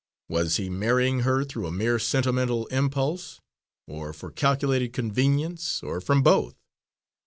[0.27, 3.39] Was he marrying her through a mere sentimental impulse,
[3.85, 6.55] or for calculated convenience, or from both?